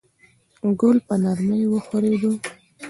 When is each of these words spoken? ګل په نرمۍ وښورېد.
ګل 0.79 0.97
په 1.07 1.15
نرمۍ 1.23 1.61
وښورېد. 1.67 2.23